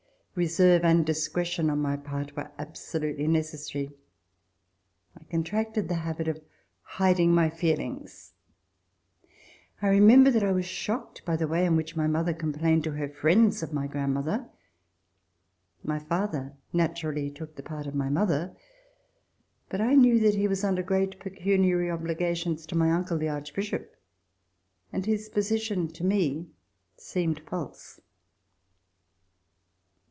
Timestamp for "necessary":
3.27-3.91